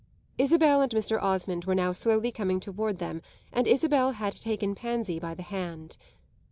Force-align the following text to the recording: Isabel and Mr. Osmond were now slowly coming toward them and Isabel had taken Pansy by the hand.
Isabel 0.39 0.81
and 0.81 0.91
Mr. 0.93 1.21
Osmond 1.21 1.65
were 1.65 1.75
now 1.75 1.91
slowly 1.91 2.31
coming 2.31 2.59
toward 2.59 2.97
them 2.97 3.21
and 3.53 3.67
Isabel 3.67 4.13
had 4.13 4.35
taken 4.35 4.73
Pansy 4.73 5.19
by 5.19 5.35
the 5.35 5.43
hand. 5.43 5.95